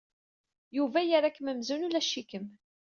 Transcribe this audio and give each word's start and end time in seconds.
Yuba 0.77 0.99
yerra-kem 1.01 1.47
amzun 1.51 1.85
ulac-ikem. 1.87 2.45